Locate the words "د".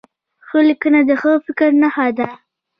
1.09-1.11